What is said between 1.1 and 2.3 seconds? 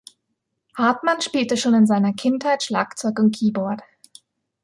spielte schon in seiner